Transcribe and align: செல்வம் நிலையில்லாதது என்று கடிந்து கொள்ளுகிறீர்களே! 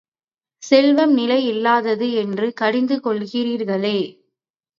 செல்வம் 0.63 1.13
நிலையில்லாதது 1.17 2.07
என்று 2.15 2.53
கடிந்து 2.53 2.97
கொள்ளுகிறீர்களே! 2.99 3.97